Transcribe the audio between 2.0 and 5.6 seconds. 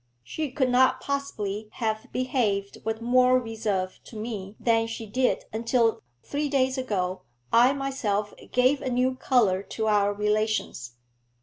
behaved with more reserve to me than she did